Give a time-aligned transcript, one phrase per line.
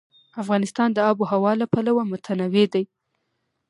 [0.41, 2.83] افغانستان د آب وهوا له پلوه متنوع دی.